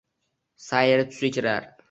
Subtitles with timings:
[0.69, 1.71] suyri tusiga kirar